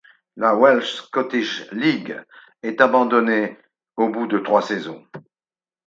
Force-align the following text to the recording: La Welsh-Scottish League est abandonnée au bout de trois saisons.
La 0.35 0.55
Welsh-Scottish 0.55 1.69
League 1.73 2.23
est 2.63 2.81
abandonnée 2.81 3.59
au 3.97 4.09
bout 4.09 4.25
de 4.25 4.39
trois 4.39 4.63
saisons. 4.63 5.05